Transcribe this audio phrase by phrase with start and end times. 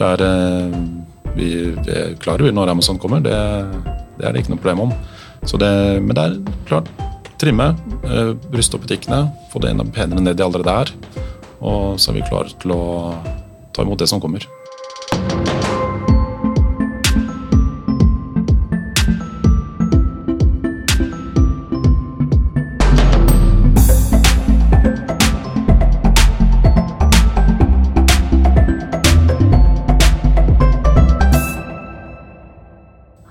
[0.00, 0.76] klart det er eh,
[1.36, 3.36] vi, vi klarer vi når Amazon kommer, det,
[4.18, 4.94] det, er det ikke noe problem om.
[5.40, 5.70] Det,
[6.02, 6.38] men det er
[6.68, 6.90] klart
[7.40, 7.70] trimme,
[8.04, 10.94] eh, ruste opp butikkene, få det enda penere ned de allerede er.
[11.60, 12.82] Og så er vi klare til å
[13.76, 14.44] ta imot det som kommer.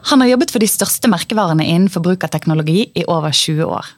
[0.10, 3.90] Han har jobbet for de største merkevarene innenfor bruk av teknologi i over 20 år.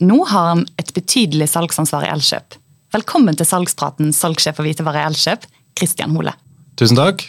[0.00, 2.54] Nå har han et betydelig salgsansvar i Elkjøp.
[2.96, 5.42] Velkommen til salgspraten, salgssjef for hvitevarer i Elkjøp,
[5.76, 6.32] Christian Hole.
[6.80, 7.26] Tusen takk.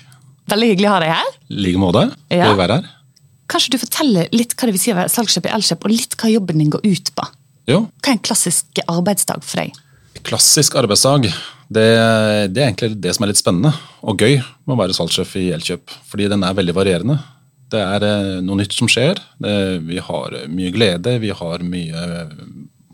[0.53, 1.33] Veldig hyggelig å ha deg her.
[1.51, 2.05] I like måte.
[2.31, 2.45] Ja.
[2.47, 2.87] Gøy å være her.
[3.51, 6.15] Kanskje du forteller litt hva det vil si å være salgssjef i Elkjøp, og litt
[6.21, 7.25] hva jobben din går ut på?
[7.67, 7.81] Jo.
[7.99, 9.81] Hva er en klassisk arbeidsdag for deg?
[10.29, 11.27] Klassisk arbeidsdag,
[11.67, 11.83] det,
[12.55, 15.49] det, er egentlig det som er litt spennende og gøy med å være salgssjef i
[15.57, 15.97] Elkjøp.
[16.07, 17.19] Fordi den er veldig varierende.
[17.69, 19.19] Det er eh, noe nytt som skjer.
[19.85, 22.33] Vi har eh, mye glede, vi har mye eh,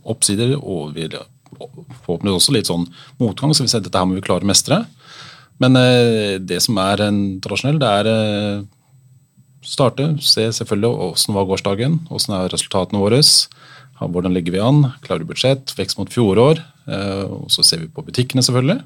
[0.06, 1.08] oppsider og vi
[1.56, 2.84] forhåpentligvis også litt sånn
[3.22, 4.84] motgang, så vi at dette her må vi klare å mestre.
[5.64, 5.78] Men
[6.44, 7.00] det som er
[7.40, 8.66] tradisjonell, det er
[9.64, 13.22] starte, se selvfølgelig åssen var gårsdagen, åssen er resultatene våre.
[14.02, 14.82] Hvordan ligger vi an?
[15.06, 15.72] Klarer vi budsjett?
[15.80, 16.60] Vekst mot fjorår.
[17.32, 18.84] Og så ser vi på butikkene, selvfølgelig.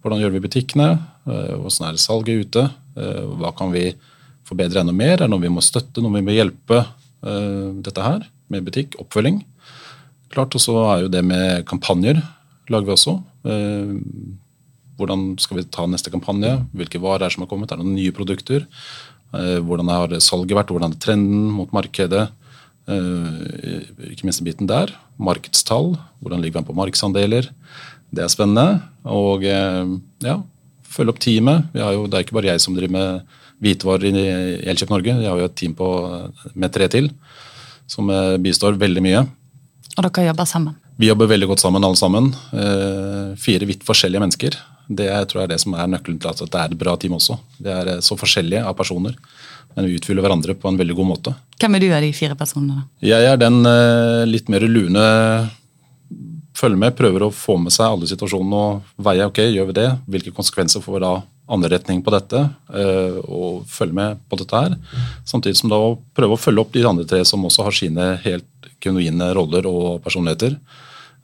[0.00, 0.88] Hvordan gjør vi butikkene?
[1.60, 2.64] Åssen er salget ute?
[2.96, 4.00] Hva kan vi gjøre?
[4.46, 5.20] Forbedre enda mer?
[5.20, 8.96] Er noe vi må støtte, noe vi må hjelpe uh, dette her med butikk?
[9.02, 9.42] Oppfølging.
[10.32, 12.20] Klart, Og så er jo det med kampanjer
[12.72, 13.18] lager vi også.
[13.46, 13.98] Uh,
[14.96, 16.56] hvordan skal vi ta neste kampanje?
[16.76, 17.70] Hvilke varer er som har kommet?
[17.70, 18.66] Er det noen nye produkter?
[19.34, 20.72] Uh, hvordan har salget vært?
[20.74, 22.28] Hvordan er trenden mot markedet?
[22.86, 24.92] ikke minst den biten der.
[25.18, 25.96] Markedstall.
[26.22, 27.48] Hvordan ligger vi an på markedsandeler?
[28.14, 28.76] Det er spennende.
[29.10, 30.36] Og ja,
[30.86, 31.66] følge opp teamet.
[31.74, 34.26] Jo, det er ikke bare jeg som driver med hvitevarer i
[34.70, 35.16] Elkjøp Norge.
[35.20, 35.88] Vi har jo et team på,
[36.54, 37.10] med tre til
[37.86, 39.24] som eh, bistår veldig mye.
[39.96, 40.76] Og dere jobber sammen?
[40.96, 42.30] Vi jobber veldig godt sammen, alle sammen.
[42.52, 44.56] Eh, fire vidt forskjellige mennesker.
[44.86, 47.16] Det tror jeg er det som er nøkkelen til at det er et bra team
[47.18, 47.38] også.
[47.58, 49.16] Det er eh, så forskjellige av personer,
[49.76, 51.36] men vi utfyller hverandre på en veldig god måte.
[51.60, 52.86] Hvem er du av de fire personene?
[53.04, 53.62] Jeg er den
[54.28, 55.06] litt mer lune
[56.56, 59.88] følger med, prøver å få med seg alle situasjonene og veie ok, gjør vi det,
[60.08, 61.14] hvilke konsekvenser får vi da
[61.46, 62.40] andre retning på dette
[62.74, 64.74] eh, og følge med på dette her.
[65.28, 68.08] Samtidig som da å prøve å følge opp de andre tre som også har sine
[68.24, 70.56] helt genuine roller og personligheter.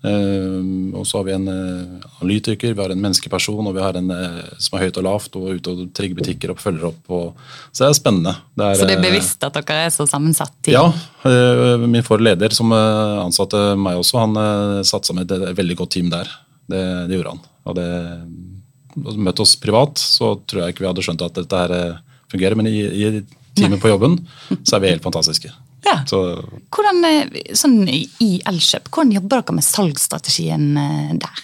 [0.02, 3.98] Uh, og så har vi en uh, analytiker, vi har en menneskeperson og vi har
[4.00, 7.02] en uh, som er høyt og lavt og ute og trigger butikker og følger opp.
[7.14, 8.34] Og, så det er spennende.
[8.58, 10.56] Det er, så det er bevisst at dere er så sammensatt?
[10.62, 10.74] Til.
[10.74, 10.88] Ja.
[11.86, 16.30] min forrige leder som ansatte meg også, han satte sammen et, veldig godt team der.
[16.70, 17.46] Det, det gjorde han.
[17.70, 17.88] Og det
[18.94, 22.00] møtt oss privat, så tror jeg ikke vi hadde skjønt at dette her eh,
[22.32, 22.58] fungerer.
[22.58, 23.10] Men i, i
[23.56, 24.18] teamet på jobben
[24.66, 25.52] så er vi helt fantastiske.
[25.86, 25.96] Ja.
[26.06, 26.20] Så,
[26.74, 31.42] hvordan, eh, sånn I Elkjøp, hvordan jobber dere med salgsstrategien eh, der?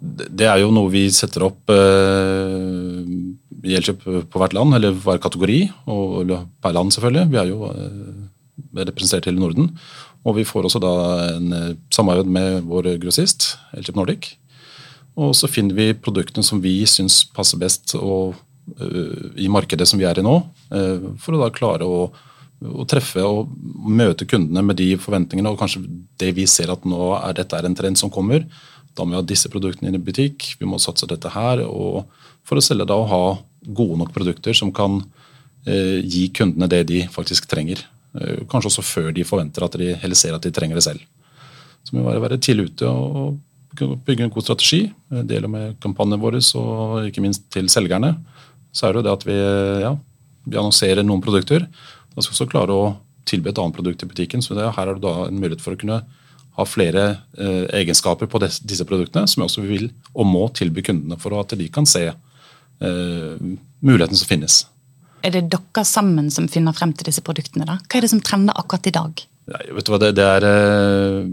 [0.00, 3.04] Det er jo noe vi setter opp eh,
[3.66, 7.30] i Elkjøp på hvert land, eller hver kategori, og per land selvfølgelig.
[7.32, 9.70] Vi er jo eh, representert hele Norden.
[10.26, 10.96] Og vi får også da
[11.36, 14.32] en samarbeid med vår grossist, Elkjøp Nordic.
[15.16, 18.36] Og så finner vi produktene som vi syns passer best og,
[18.80, 20.36] uh, i markedet som vi er i nå,
[20.74, 22.10] uh, for å da klare å,
[22.64, 25.84] å, treffe og møte kundene med de forventningene og kanskje
[26.20, 28.46] det vi ser at nå er dette er en trend som kommer.
[28.96, 31.64] Da må vi ha disse produktene inn i butikk, vi må satse dette her.
[31.66, 32.06] og
[32.48, 33.22] For å selge da og ha
[33.66, 35.02] gode nok produkter som kan
[35.66, 37.84] eh, gi kundene det de faktisk trenger.
[38.48, 41.02] Kanskje også før de forventer at de heller ser at de trenger det selv.
[41.84, 43.36] Så vi må være tidlig ute og
[43.76, 44.86] bygge en god strategi.
[45.10, 48.14] Det gjelder med kampanjen vår og ikke minst til selgerne.
[48.72, 49.36] Så er det jo det at vi,
[49.84, 49.92] ja,
[50.46, 51.66] vi annonserer noen produkter.
[52.16, 52.86] Da skal vi også klare å
[53.28, 54.42] tilby et annet produkt i butikken.
[54.42, 56.00] så det, Her er det da en mulighet for å kunne
[56.56, 57.04] ha flere
[57.36, 61.36] eh, egenskaper på des, disse produktene, som vi også vil og må tilby kundene for
[61.36, 63.34] at de kan se eh,
[63.84, 64.62] muligheten som finnes.
[65.26, 67.68] Er det dere sammen som finner frem til disse produktene?
[67.68, 67.76] da?
[67.84, 69.26] Hva er det som trender akkurat i dag?
[69.52, 71.28] Nei, vet du hva, Det, det er eh,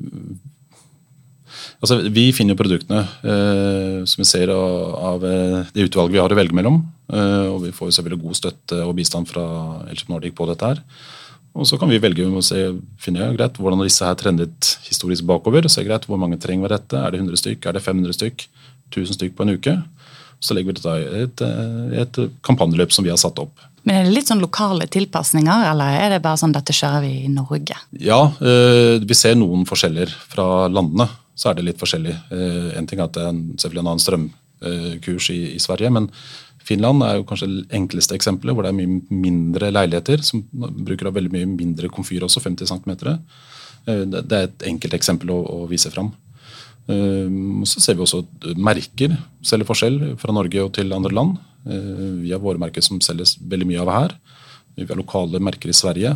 [1.84, 6.22] Altså, vi finner jo produktene eh, som vi ser av, av, eh, det utvalget vi
[6.22, 6.78] har å velge mellom.
[7.12, 9.44] Eh, og vi får jo selvfølgelig god støtte og bistand fra
[9.92, 10.70] Elkjøp Nordic på dette.
[10.72, 10.80] her.
[11.54, 12.62] Og så kan vi velge å se,
[13.04, 15.68] finne ja, greit, hvordan disse her trendet historisk bakover.
[15.70, 16.98] Se greit, Hvor mange trenger vi dette?
[16.98, 17.68] Er det 100 stykk?
[17.68, 18.48] Er det 500 stykk?
[18.94, 19.76] 1000 stykk på en uke?
[20.40, 23.60] Så legger vi dette i et, eh, et kampanjeløp som vi har satt opp.
[23.84, 27.26] Men Er det litt sånn lokale tilpasninger, eller er det bare sånn dette kjører vi
[27.26, 27.76] i Norge?
[28.00, 32.16] Ja, eh, vi ser noen forskjeller fra landene så er det litt forskjellig.
[32.34, 36.10] Eh, en ting er at det er selvfølgelig en annen strømkurs i, i Sverige, men
[36.64, 41.10] Finland er jo kanskje det enkleste eksempelet, hvor det er mye mindre leiligheter, som bruker
[41.10, 42.94] av veldig mye mindre komfyr også, 50 cm.
[43.84, 46.14] Det er et enkelt eksempel å, å vise fram.
[46.88, 48.22] Så ser vi også
[48.56, 51.36] merker selger forskjell fra Norge og til andre land.
[52.24, 54.16] Vi har våre merker som selges veldig mye av her.
[54.80, 56.16] Vi har lokale merker i Sverige,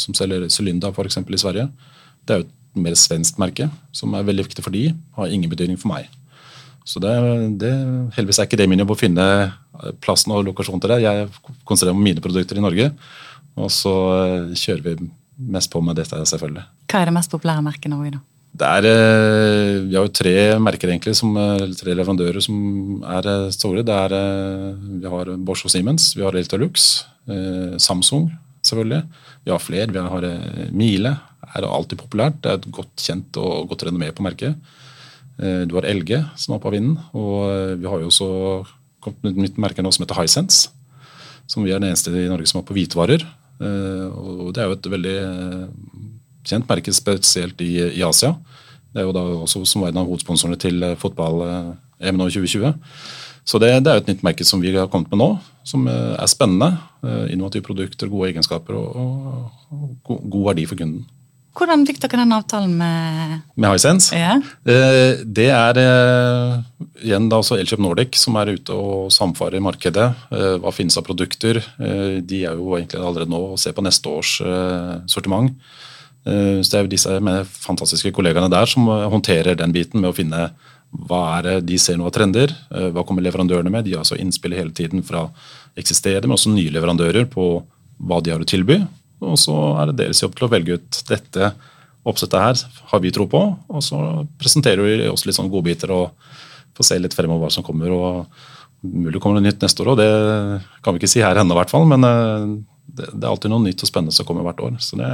[0.00, 1.20] som selger Cylinda f.eks.
[1.20, 1.68] i Sverige.
[2.24, 5.52] Det er jo et mer svenskt merke, som er veldig viktig for de, har ingen
[5.52, 6.10] betydning for meg.
[6.86, 7.12] Så det,
[7.58, 7.72] det,
[8.14, 9.26] Heldigvis er ikke det min jobb å finne
[10.04, 11.00] plassen og lokasjonen til det.
[11.02, 11.26] Jeg
[11.66, 12.92] konsentrerer meg om mine produkter i Norge,
[13.56, 15.10] og så eh, kjører vi
[15.56, 16.64] mest på med dette, selvfølgelig.
[16.86, 18.22] Hva er det mest populære merket i Norge, da?
[18.56, 21.34] Det er, eh, vi har jo tre merker, egentlig, som,
[21.76, 23.84] tre leverandører som er eh, store.
[23.86, 24.16] Det er,
[25.02, 26.88] vi har Bosch og Siemens, vi har Eltelux,
[27.82, 28.28] Samsung
[28.62, 29.00] selvfølgelig.
[29.42, 29.90] Vi har flere.
[29.90, 30.26] Vi har
[30.70, 31.16] Miele,
[31.64, 32.42] er alltid populært.
[32.42, 34.56] Det er et godt kjent og godt renommé på merket.
[35.36, 38.28] Eh, du har LG som er på vinden, og eh, vi har jo også
[39.04, 40.70] kommet med et nytt merke nå som heter Hisense.
[41.46, 43.22] Som vi er den eneste i Norge som har på hvitevarer.
[43.60, 45.18] Eh, og det er jo et veldig
[46.46, 48.32] kjent merke, spesielt i Asia.
[48.92, 52.72] Det er jo da også som var en av hovedsponsorene til fotball-EM nå 2020.
[53.46, 55.28] Så det, det, er jo et nytt merke som vi har kommet med nå,
[55.66, 56.80] som er spennende.
[57.30, 58.96] Innovative produkter, gode egenskaper og,
[59.70, 61.04] og god verdi for kunden.
[61.56, 64.12] Hvordan fikk dere den avtalen med Med Hisense?
[64.16, 64.34] Ja.
[64.68, 66.58] Eh, det er eh,
[67.06, 70.10] igjen da også Elkjøp Nordic som er ute og samfarer markedet.
[70.36, 71.62] Eh, hva finnes av produkter?
[71.76, 74.36] De er jo egentlig allerede nå og ser på neste års
[75.10, 75.54] sortiment.
[76.26, 80.16] Så det er jo disse med fantastiske kollegaene der som håndterer den biten med å
[80.16, 80.48] finne
[81.06, 82.50] hva er det de ser nå av trender,
[82.94, 83.86] hva kommer leverandørene med.
[83.86, 85.28] De har altså innspill hele tiden fra
[85.78, 87.46] eksisterende, men også nye leverandører på
[88.02, 88.80] hva de har å tilby.
[89.24, 91.54] Og så er det deres jobb til å velge ut dette
[92.06, 93.40] oppsettet her har vi tro på.
[93.72, 93.98] Og så
[94.40, 96.28] presenterer vi oss litt sånn godbiter og
[96.76, 97.90] får se litt fremover hva som kommer.
[97.90, 100.10] og Mulig kommer det nytt neste år òg, det
[100.84, 101.86] kan vi ikke si her ennå i hvert fall.
[101.90, 102.44] Men eh,
[102.86, 104.76] det, det, er alltid noe nytt og spennende som kommer hvert år.
[104.84, 105.10] Så det,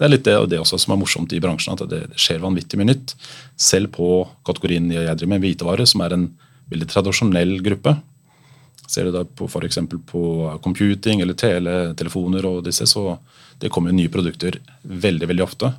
[0.00, 2.80] det er litt det, det også som er morsomt i bransjen, at det, skjer vanvittig
[2.80, 3.14] mye nytt.
[3.60, 6.28] Selv på kategorien jeg driver med, hvitevarer, som er en
[6.72, 7.94] veldig tradisjonell gruppe.
[8.88, 9.78] Ser du da på f.eks.
[10.08, 10.22] på
[10.64, 13.18] computing eller tele, telefoner og disse, så
[13.60, 15.72] det kommer nye produkter veldig veldig ofte.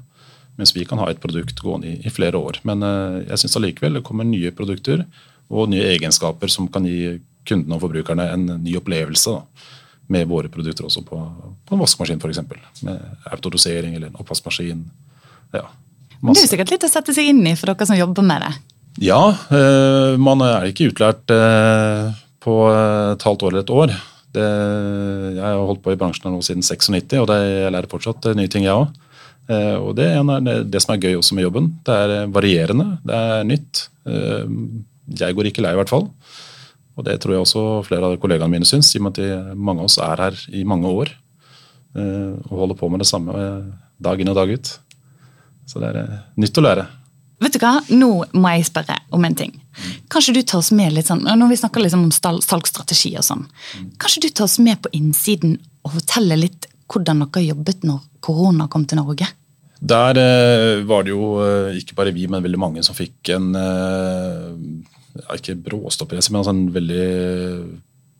[0.59, 2.59] Mens vi kan ha et produkt gående i, i flere år.
[2.67, 5.05] Men uh, jeg syns allikevel det kommer nye produkter
[5.49, 7.17] og nye egenskaper som kan gi
[7.49, 9.33] kundene og forbrukerne en ny opplevelse.
[9.39, 9.75] Da,
[10.09, 11.17] med våre produkter også på,
[11.65, 12.41] på en vaskemaskin f.eks.
[12.85, 14.83] Med autodosering eller en oppvaskmaskin.
[15.53, 15.65] Ja,
[16.19, 18.43] det er jo sikkert litt å sette seg inn i for dere som jobber med
[18.43, 18.51] det?
[19.07, 22.11] Ja, uh, man er ikke utlært uh,
[22.43, 23.93] på et halvt år eller et år.
[24.35, 24.47] Det,
[25.35, 28.51] jeg har holdt på i bransjen nå siden 96, og det, jeg lærer fortsatt nye
[28.51, 28.91] ting, jeg òg.
[29.49, 31.71] Eh, og det er det som er gøy også med jobben.
[31.85, 33.87] Det er varierende, det er nytt.
[34.05, 34.51] Eh,
[35.19, 36.05] jeg går ikke lei, i hvert fall.
[36.99, 39.81] Og det tror jeg også flere av kollegaene mine syns, i og med at mange
[39.81, 41.13] av oss er her i mange år
[41.95, 43.33] eh, og holder på med det samme
[43.99, 44.73] dag inn og dag ut.
[45.69, 46.85] Så det er nytt å lære.
[47.39, 49.53] Vet du hva, Nå må jeg spørre om en ting.
[50.11, 53.45] Kanskje du tar oss med litt sånn, Når vi snakker liksom om salgsstrategi og sånn,
[54.01, 58.67] kanskje du tar oss med på innsiden og forteller litt hvordan dere jobbet når korona
[58.71, 59.27] kom til Norge?
[59.79, 63.53] Der eh, var det jo eh, ikke bare vi, men veldig mange som fikk en
[63.55, 64.49] eh,
[65.37, 67.05] Ikke bråstoppreise, men altså en veldig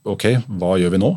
[0.08, 0.30] Ok,
[0.62, 1.10] hva gjør vi nå?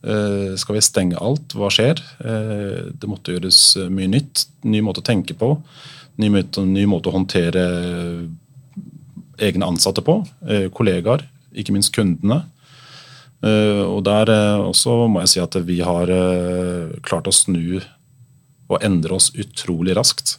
[0.00, 1.52] Eh, skal vi stenge alt?
[1.52, 2.00] Hva skjer?
[2.24, 3.60] Eh, det måtte gjøres
[3.92, 4.46] mye nytt.
[4.64, 5.52] Ny måte å tenke på
[6.20, 7.64] ny måte, ny måte å håndtere
[9.40, 10.20] egne ansatte på.
[10.46, 11.24] Eh, kollegaer,
[11.56, 12.42] ikke minst kundene.
[13.40, 16.12] Eh, og der eh, også må jeg si at vi har
[17.06, 17.80] klart å snu
[18.70, 20.38] og endre oss utrolig raskt.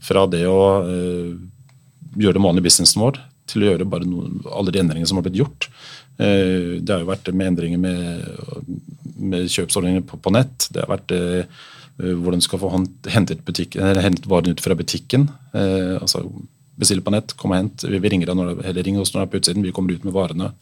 [0.00, 0.80] Fra det å
[2.16, 3.18] gjøre den vanlige businessen vår
[3.50, 5.66] til å gjøre bare noen, alle de endringene som har blitt gjort.
[6.16, 8.24] Det har jo vært med endringer med,
[9.20, 10.70] med kjøpsordninger på, på, nett.
[10.72, 11.12] Det har vært
[12.00, 12.72] hvordan du skal få
[13.12, 15.28] hentet, hentet varen ut fra butikken.
[15.52, 16.24] Altså
[16.78, 17.84] Bestille på nett, kom og hent.
[17.84, 19.64] Vi ringer, når, eller ringer oss når du er på utsiden.
[19.66, 20.52] Vi kommer ut med varene.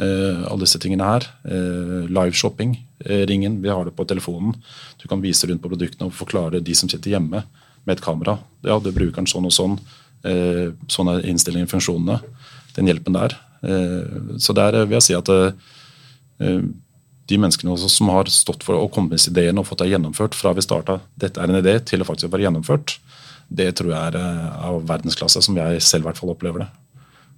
[0.00, 1.26] Uh, alle disse tingene her.
[1.44, 2.76] Uh, live shopping.
[3.04, 3.60] uh, ringen.
[3.62, 4.54] Vi har det på telefonen.
[5.02, 7.42] Du kan vise rundt på produktene og forklare de som sitter hjemme
[7.84, 8.38] med et kamera.
[8.64, 9.78] Ja, du bruker den sånn og sånn.
[10.24, 12.20] Uh, sånn er innstillingen og funksjonene.
[12.76, 13.34] Den hjelpen der.
[14.40, 15.28] så der vil jeg si at
[17.30, 20.54] de menneskene som har stått for å komme med ideen og fått det gjennomført fra
[20.56, 22.96] vi starta dette er en idé, til å faktisk være gjennomført,
[23.50, 26.68] det tror jeg er eh, av verdensklasse, som jeg selv i hvert fall opplever det.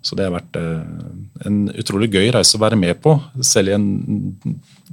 [0.03, 0.83] Så det har vært eh,
[1.49, 3.17] en utrolig gøy reise å være med på,
[3.47, 3.87] selv i en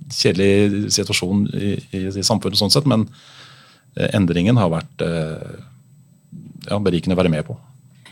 [0.10, 3.08] kjedelig situasjon i, i, i samfunnet, sånn sett, men
[3.98, 5.04] eh, endringen har vært
[6.70, 7.58] ja, berikende å være med på.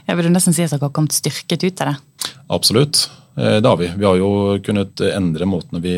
[0.07, 2.33] Jeg vil nesten si at dere har kommet styrket ut av det?
[2.55, 3.07] Absolutt.
[3.35, 3.89] det har vi.
[3.91, 4.29] Vi har jo
[4.63, 5.95] kunnet endre måtene vi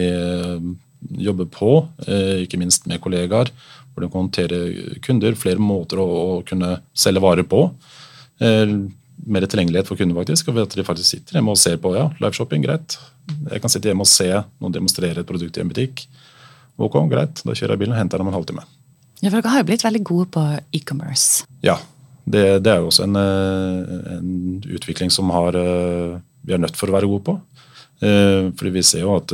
[1.22, 1.74] jobber på,
[2.44, 3.52] ikke minst med kollegaer.
[4.00, 4.62] Hvor kan håndtere
[5.06, 7.66] kunder, flere måter å, å kunne selge varer på.
[8.40, 10.50] Mer tilgjengelighet for kunder, faktisk.
[10.52, 12.96] Og at de faktisk sitter hjemme og ser på ja, liveshopping, greit.
[13.52, 16.06] Jeg kan sitte hjemme og se noen demonstrere et produkt i en butikk.
[16.80, 18.64] Ok, greit, da kjører jeg bilen og henter den om en halvtime.
[19.20, 20.44] Ja, for Dere har jo blitt veldig gode på
[20.80, 21.44] e-commerce.
[21.66, 21.76] Ja,
[22.24, 24.30] det, det, er jo også en, eh, en,
[24.78, 26.16] utvikling som har, eh,
[26.48, 27.36] vi er nødt for å være gode på.
[28.00, 29.34] Eh, fordi vi ser jo at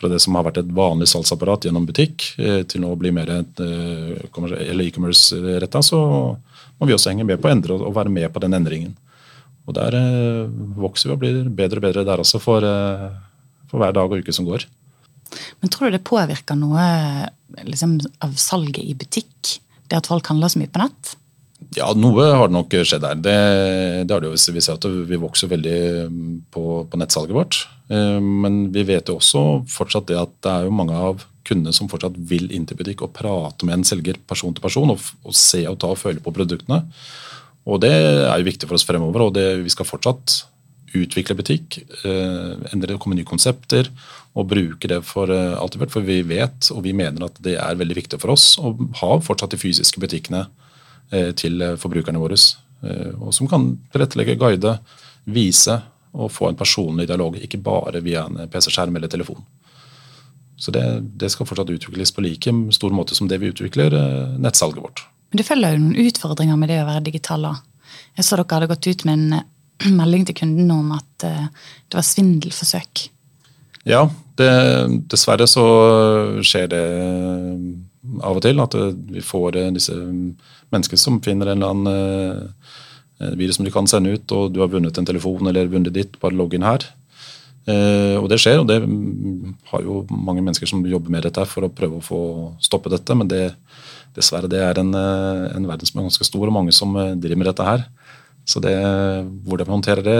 [0.00, 3.28] fra det som har vært et vanlig salgsapparat gjennom butikk, til nå å bli mer
[3.36, 5.98] e-commerce-retta, så
[6.80, 8.92] må vi også henge med på å endre og være med på den endringen.
[9.68, 9.92] Og Der
[10.80, 12.60] vokser vi og blir bedre og bedre der også for,
[13.68, 14.62] for hver dag og uke som går.
[15.60, 16.84] Men tror du det påvirker noe
[17.68, 19.60] liksom, av salget i butikk?
[19.90, 21.02] Det at folk handler så mye på nett?
[21.76, 23.18] Ja, noe har nok skjedd der.
[23.22, 23.36] Det,
[24.08, 25.80] det har det jo, vi ser at vi vokser veldig
[26.50, 27.60] på, på, nettsalget vårt.
[27.92, 31.74] Eh, men vi vet jo også fortsatt det at det er jo mange av kundene
[31.74, 35.04] som fortsatt vil inn til butikk og prate med en selger person til person og,
[35.24, 36.82] og se og ta og føle på produktene.
[37.70, 40.40] Og det er jo viktig for oss fremover, og det, vi skal fortsatt
[40.96, 43.86] utvikle butikk, endre og komme nye konsepter
[44.38, 45.92] og bruke det for eh, alt i hvert.
[45.92, 49.12] For vi vet og vi mener at det er veldig viktig for oss å ha
[49.24, 50.59] fortsatt de fysiske butikkene eh,
[51.10, 52.36] til forbrukerne våre.
[53.18, 54.76] Og som kan tilrettelegge, guide,
[55.26, 55.74] vise
[56.14, 57.36] og få en personlig dialog.
[57.38, 59.42] Ikke bare via en PC-skjerm eller telefon.
[60.60, 60.84] Så det,
[61.16, 63.94] det, skal fortsatt utvikles på like stor måte som det vi utvikler
[64.38, 65.04] nettsalget vårt.
[65.30, 67.46] Men Det følger jo noen utfordringer med det å være digital.
[68.18, 71.46] Jeg så dere hadde gått ut med en melding til kunden om at eh,
[71.88, 73.06] det var svindelforsøk.
[73.88, 74.02] Ja,
[74.36, 74.50] det,
[75.08, 75.64] dessverre så
[76.44, 77.54] skjer det eh,
[78.22, 83.58] av og til at eh, vi får disse menneskene som finner en eller annen virus
[83.58, 86.32] som de kan sende ut, og du har vunnet en telefon eller vunnet ditt, bare
[86.32, 86.86] logg inn her.
[87.68, 88.78] Og det skjer, og det
[89.68, 92.20] har jo mange mennesker som jobber med dette for å prøve å få
[92.64, 93.42] stoppe dette, men det,
[94.16, 97.50] dessverre det er en, en verden som er ganske stor, og mange som driver med
[97.50, 97.84] dette her.
[98.50, 98.74] Så det,
[99.46, 100.16] hvordan vi håndterer det,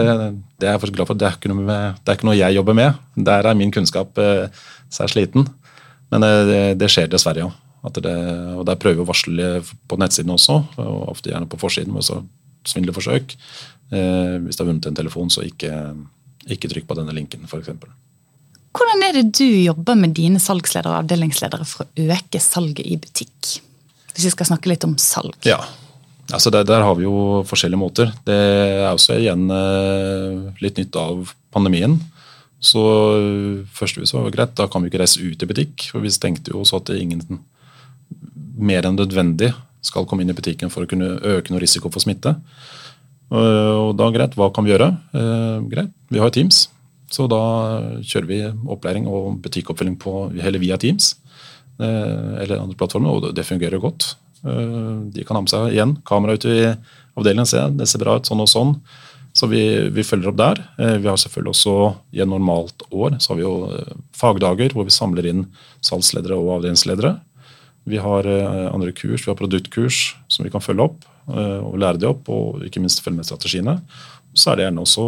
[0.61, 1.17] det er jeg glad for.
[1.17, 3.01] Det er, ikke noe, med, det er ikke noe jeg jobber med.
[3.15, 4.47] Der er min kunnskap eh,
[4.93, 5.47] sær sliten.
[6.13, 7.51] Men eh, det, det, skjer dessverre, ja.
[7.81, 8.13] Det,
[8.59, 9.47] og Der prøver vi å varsle
[9.89, 11.93] på nettsiden også, og ofte gjerne på forsiden.
[11.93, 12.05] med
[12.69, 13.33] Svindelforsøk.
[13.91, 15.73] Eh, hvis du har vunnet en telefon, så ikke,
[16.45, 17.73] ikke trykk på denne linken, f.eks.
[18.71, 22.99] Hvordan er det du jobber med dine salgsledere og avdelingsledere for å øke salget i
[23.01, 23.57] butikk?
[24.13, 25.35] Hvis vi skal snakke litt om salg.
[25.47, 25.59] Ja,
[26.31, 28.11] Altså der, der, har vi jo forskjellige måter.
[28.27, 31.97] Det er også igjen eh, litt nytt av pandemien.
[32.61, 32.81] Så
[33.73, 35.89] førstevis var det greit, da kan vi ikke reise ut i butikk.
[35.91, 37.23] for Vi stengte jo så at ingen
[38.57, 42.03] mer enn nødvendig skal komme inn i butikken for å kunne øke noe risiko for
[42.03, 42.35] smitte.
[43.31, 44.89] Og da greit, hva kan vi gjøre?
[45.15, 46.65] Eh, greit, vi har Teams.
[47.11, 47.41] Så da
[48.03, 48.39] kjører vi
[48.71, 51.13] opplæring og butikkoppfølging på, heller via Teams.
[51.79, 54.13] Eh, eller andre plattformer, og det fungerer godt.
[54.43, 56.67] Eh, de kan ha med seg igjen kamera ute i
[57.17, 58.75] avdelingen og se det ser bra ut sånn og sånn.
[59.37, 59.63] Så vi,
[59.95, 60.59] vi, følger opp der.
[60.81, 61.75] Eh, vi har selvfølgelig også
[62.15, 65.45] i et normalt år så har vi jo eh, fagdager hvor vi samler inn
[65.85, 67.15] salgsledere og avdelingsledere.
[67.89, 72.05] Vi har andre kurs, vi har produktkurs som vi kan følge opp og lære de
[72.09, 72.27] opp.
[72.29, 73.79] Og ikke minst følge med strategiene.
[74.37, 75.05] Så er det gjerne også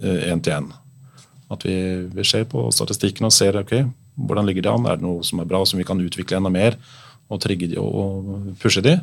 [0.00, 0.70] én til én.
[1.52, 1.76] At vi,
[2.08, 3.74] vi ser på statistikken og ser ok,
[4.16, 4.88] hvordan ligger det an.
[4.88, 6.78] Er det noe som er bra som vi kan utvikle enda mer?
[7.32, 8.98] og trigge de og pushe de.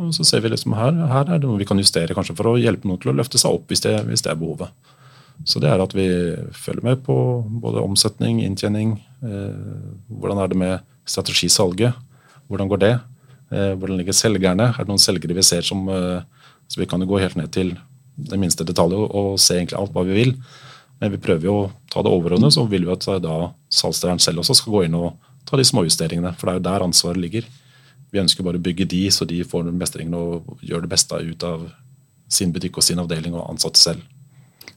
[0.00, 2.50] Og så ser vi liksom her, her er det noe vi kan justere kanskje for
[2.50, 4.90] å hjelpe noen til å løfte seg opp hvis det, hvis det er behovet.
[5.46, 6.06] Så det er at vi
[6.54, 7.16] følger med på
[7.62, 8.96] både omsetning, inntjening.
[9.22, 10.74] Eh, hvordan er det med
[11.10, 11.98] strategisalget?
[12.54, 12.92] Hvordan går det?
[13.50, 14.70] Eh, hvordan ligger selgerne?
[14.70, 16.22] Er det noen selgere vi ser som eh,
[16.70, 17.74] Så vi kan jo gå helt ned til
[18.14, 20.32] den minste detalj og, se egentlig alt hva vi vil.
[21.00, 24.40] Men vi prøver jo å ta det overordnet, så vil vi at da salgslederen selv
[24.40, 26.30] også skal gå inn og ta de småjusteringene.
[26.38, 27.48] For det er jo der ansvaret ligger.
[28.14, 31.44] Vi ønsker bare å bygge de, så de får mestringen og gjør det beste ut
[31.44, 31.66] av
[32.30, 34.06] sin butikk og sin avdeling og ansatte selv.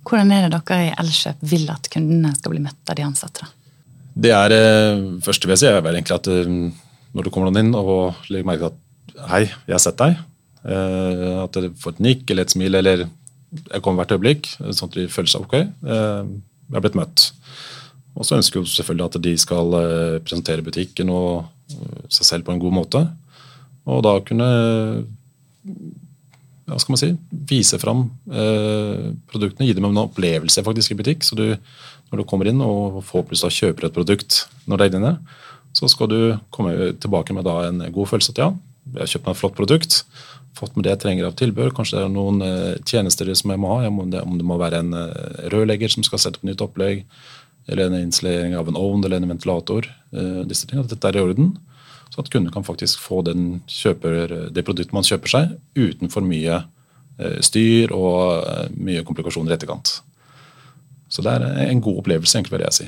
[0.07, 3.47] Hvordan er det dere i Elkjøp vil at kundene skal bli møtt av de ansatte?
[4.17, 6.51] Det er, eh, første vil si er vel egentlig at eh,
[7.17, 10.19] når du kommer noen inn og legger merke til at hei, jeg har sett deg,
[10.69, 14.91] eh, at jeg får et nikk eller et smil eller jeg kommer hvert øyeblikk, sånn
[14.91, 15.55] at de føler seg ok.
[15.57, 17.29] Jeg har blitt møtt.
[18.17, 21.47] Og så ønsker vi selvfølgelig at de skal eh, presentere butikken og
[22.13, 23.01] seg selv på en god måte.
[23.87, 24.49] Og da kunne
[26.67, 27.09] hva skal man si,
[27.47, 31.23] vise fram eh, produktene, gi dem en opplevelse faktisk i butikk.
[31.23, 31.45] Så du,
[32.11, 35.13] når du kommer inn og forhåpentligvis kjøper et produkt når det er inne,
[35.77, 36.19] så skal du
[36.53, 38.49] komme tilbake med en god følelse at ja,
[38.93, 40.03] jeg har kjøpt meg et flott produkt.
[40.57, 41.73] fått med det jeg trenger av tilbør.
[41.75, 43.89] Kanskje det er noen eh, tjenester som jeg må ha.
[43.89, 47.03] Om det må være en eh, rørlegger som skal sette opp nytt opplegg,
[47.67, 49.89] eller en installering av en ovn eller en ventilator.
[50.15, 51.53] Eh, disse tingene, at Dette er i orden.
[52.09, 56.63] Så at kunden kan faktisk få kjøper, det produktet man kjøper seg, uten for mye
[57.41, 58.45] styr og
[58.77, 59.89] mye komplikasjoner i etterkant.
[61.09, 62.87] Så det er en god opplevelse, egentlig, vil jeg si.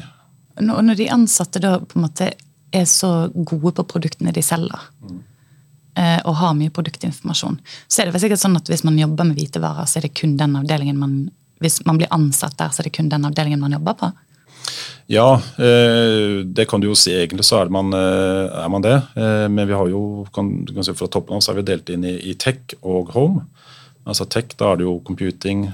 [0.61, 2.29] Når de ansatte da på en måte
[2.71, 5.19] er så gode på produktene de selger, mm.
[6.27, 9.39] og har mye produktinformasjon, så er det vel sikkert sånn at hvis man jobber med
[9.39, 11.19] hvitevarer, så er det kun den avdelingen man
[11.59, 14.07] Hvis man blir ansatt der, så er det kun den avdelingen man jobber på?
[15.11, 17.11] Ja, eh, det kan du jo si.
[17.11, 18.95] Egentlig så er man, er man det.
[19.51, 21.91] Men vi har jo, kan, du kan si fra toppen av så er vi delt
[21.91, 23.43] inn i, i tech og home.
[24.07, 25.65] Altså Tech, da er det jo computing,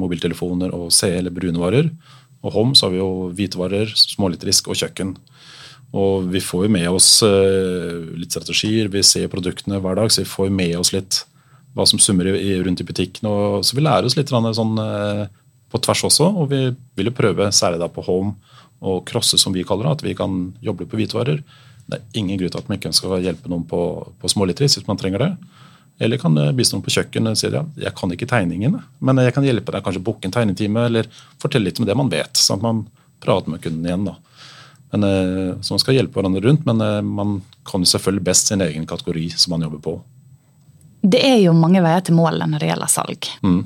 [0.00, 1.92] mobiltelefoner og CE eller brune varer.
[2.44, 5.16] Og Home så har vi jo hvitevarer, småelektrisk og kjøkken.
[5.96, 10.20] Og vi får jo med oss eh, litt strategier, vi ser produktene hver dag, så
[10.20, 11.22] vi får med oss litt
[11.76, 12.28] hva som summer
[12.64, 13.28] rundt i butikken.
[13.30, 15.24] Og så vi lærer oss litt sånn, eh,
[15.72, 16.60] på tvers også, og vi
[16.98, 18.36] vil jo prøve, særlig da på Home,
[18.84, 21.40] å crosse, som vi kaller det, at vi kan jobbe på hvitvarer.
[21.88, 23.80] Det er ingen grunn til at man ikke skal hjelpe noen på,
[24.20, 25.30] på smålitris hvis man trenger det.
[26.04, 29.34] Eller kan bistå noen på kjøkkenet og si ja, jeg kan ikke tegningene, men jeg
[29.34, 31.08] kan hjelpe deg kanskje booke en tegnetime eller
[31.42, 32.38] fortelle litt om det man vet.
[32.38, 32.84] sånn at man
[33.24, 34.06] prater med kunden igjen.
[34.06, 34.14] da.
[34.92, 38.48] Men, eh, så Man skal hjelpe hverandre rundt, men eh, man kan jo selvfølgelig best
[38.48, 39.96] sin egen kategori som man jobber på.
[41.02, 43.28] Det er jo mange veier til målet når det gjelder salg.
[43.42, 43.60] Mm.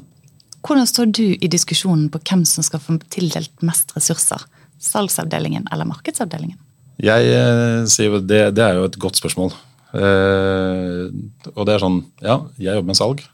[0.63, 4.45] Hvordan står du i diskusjonen på hvem som skal få tildelt mest ressurser?
[4.83, 6.59] Salgsavdelingen eller markedsavdelingen?
[7.03, 9.55] Jeg sier jo det, det er jo et godt spørsmål.
[9.93, 11.09] Eh,
[11.53, 13.25] og det er sånn Ja, jeg jobber med salg.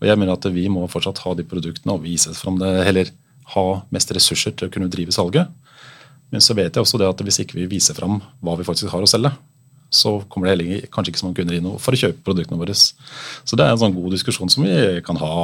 [0.00, 3.12] Og jeg mener at vi må fortsatt ha de produktene og vise fram det, heller
[3.54, 3.64] ha
[3.94, 5.52] mest ressurser til å kunne drive salget.
[6.34, 8.90] Men så vet jeg også det at hvis ikke vi viser fram hva vi faktisk
[8.90, 9.30] har å selge,
[9.94, 12.74] så kommer det heller kanskje ikke så mange kunder inn for å kjøpe produktene våre.
[12.74, 15.34] Så det er en sånn god diskusjon som vi kan ha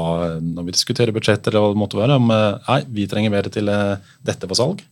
[0.43, 2.17] når vi diskuterer budsjett eller hva det måtte være.
[2.19, 4.83] Om eh, nei, vi trenger mer til eh, dette på salg.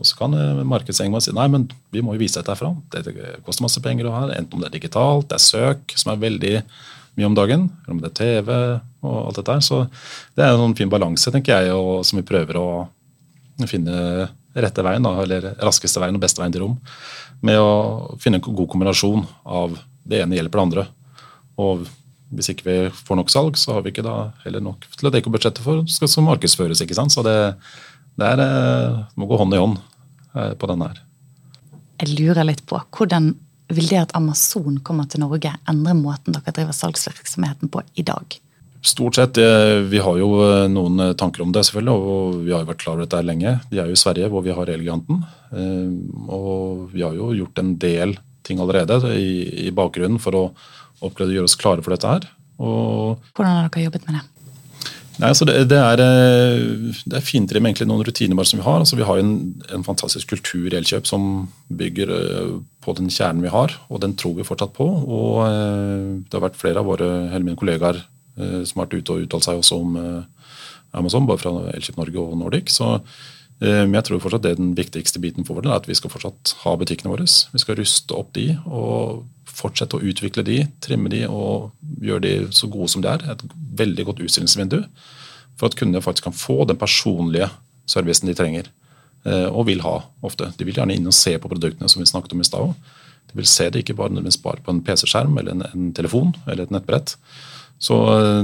[0.00, 2.72] Og så kan eh, markedsengelen si nei, men vi må jo vise dette herfra.
[2.94, 3.04] Det
[3.44, 6.22] koster masse penger å ha, enten om det er digitalt, det er søk, som er
[6.24, 6.54] veldig
[7.18, 8.54] mye om dagen, eller om det er TV
[9.04, 9.68] og alt dette her.
[9.68, 9.82] Så
[10.32, 12.68] det er en sånn fin balanse, tenker jeg, og, som vi prøver å
[13.68, 16.78] finne rette veien, da, eller raskeste veien og beste veien til rom.
[17.44, 20.86] Med å finne en god kombinasjon av det ene hjelper det andre.
[21.60, 21.86] Og
[22.34, 25.12] hvis ikke vi får nok salg, så har vi ikke da heller nok til å
[25.14, 26.82] dekke budsjettet for skal markedsføres.
[26.82, 27.14] ikke sant?
[27.14, 27.36] Så det,
[28.18, 29.80] det, er, eh, må gå hånd i hånd
[30.34, 31.02] eh, på denne her.
[32.02, 33.32] Jeg lurer litt på, hvordan
[33.74, 38.40] vil det at Amazon kommer til Norge, endre måten dere driver salgsvirksomheten på i dag?
[38.84, 39.38] Stort sett.
[39.88, 40.28] Vi har jo
[40.68, 43.54] noen tanker om det, selvfølgelig, og vi har jo vært klar over dette lenge.
[43.70, 45.22] De er jo i Sverige, hvor vi har Elgiganten.
[45.56, 45.88] Eh,
[46.28, 50.44] og vi har jo gjort en del ting allerede i, bakgrunnen for å
[51.04, 52.28] oppleve å gjøre oss klare for dette her.
[52.60, 54.24] Og Hvordan har dere jobbet med det?
[55.14, 58.58] Nei, altså det, det, er, eh, det er fintere med egentlig noen rutiner bare som
[58.58, 58.80] vi har.
[58.82, 59.34] Altså vi har en,
[59.72, 61.28] en fantastisk kultur i Elkjøp som
[61.70, 64.88] bygger eh, på den kjernen vi har, og den tror vi fortsatt på.
[64.88, 68.02] Og eh, det har vært flere av våre, hele mine kollegaer
[68.34, 69.98] som har vært ute og uttalt seg også om
[70.94, 72.72] Amazon, bare fra Elkjøp Norge og Nordic.
[72.74, 72.96] Så
[73.62, 76.56] men jeg tror fortsatt det er den viktigste biten for det, at vi skal fortsatt
[76.64, 77.24] ha butikkene våre.
[77.24, 79.22] Vi skal ruste opp de og
[79.54, 81.70] fortsette å utvikle de, trimme de og
[82.02, 83.24] gjøre de så gode som de er.
[83.30, 83.44] Et
[83.80, 84.80] veldig godt utstillingsvindu
[85.58, 87.50] for at kundene faktisk kan få den personlige
[87.90, 88.70] servicen de trenger
[89.28, 90.50] eh, og vil ha ofte.
[90.58, 92.74] De vil gjerne inn og se på produktene som vi snakket om i stad.
[93.30, 95.90] De vil se det ikke bare når de sparer på en PC-skjerm eller en, en,
[95.96, 97.16] telefon eller et nettbrett.
[97.84, 98.42] Så eh,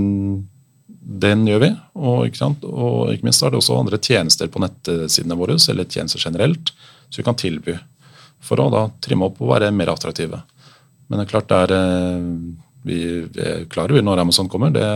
[1.24, 1.70] den gjør vi.
[1.98, 6.22] Og ikke, og ikke, minst er det også andre tjenester på nettsidene våre, eller tjenester
[6.22, 6.72] generelt,
[7.08, 7.76] som vi kan tilby.
[8.44, 10.42] For å da trimme opp og være mer attraktive.
[11.08, 12.28] Men det er klart det er, eh,
[12.86, 13.00] vi,
[13.32, 14.72] vi er klare over når Amazon kommer.
[14.74, 14.86] Det,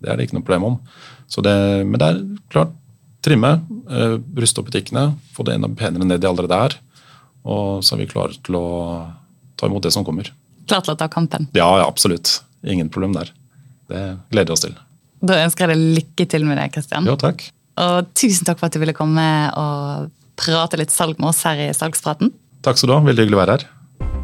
[0.00, 0.80] det, er det ikke noe problem om.
[1.34, 2.72] Det, men det er klart
[3.24, 3.54] trimme,
[3.88, 6.74] uh, ruste opp butikkene, få det enda penere ned de allerede er.
[7.48, 8.66] Og så er vi klare til å
[9.56, 10.28] ta imot det som kommer.
[10.68, 11.48] Klar til å ta kampen?
[11.56, 12.42] Ja, ja, absolutt.
[12.68, 13.32] Ingen problem der.
[13.90, 14.74] Det gleder vi oss til.
[15.24, 17.06] Da ønsker jeg deg lykke til med det, Kristian.
[17.08, 17.46] Jo, takk.
[17.80, 19.24] Og tusen takk for at du ville komme
[19.58, 22.32] og prate litt salg med oss her i Salgspraten.
[22.64, 23.00] Takk skal du ha.
[23.04, 23.66] Veldig hyggelig å være her.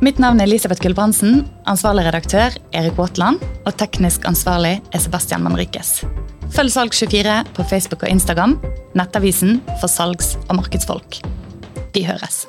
[0.00, 3.42] Mitt navn er Elisabeth Gulbrandsen, ansvarlig redaktør Erik Waatland.
[3.66, 6.00] og teknisk ansvarlig er Sebastian Manrikes.
[6.50, 8.56] Følg Salg24 på Facebook og Instagram,
[8.96, 11.20] nettavisen for salgs- og markedsfolk.
[11.94, 12.46] Vi høres.